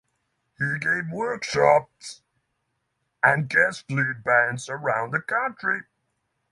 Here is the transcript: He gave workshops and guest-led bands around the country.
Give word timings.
He 0.57 0.79
gave 0.79 1.11
workshops 1.11 2.23
and 3.21 3.47
guest-led 3.47 4.23
bands 4.23 4.67
around 4.67 5.11
the 5.11 5.21
country. 5.21 5.81